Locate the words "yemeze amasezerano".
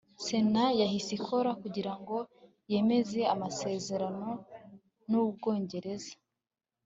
2.71-4.29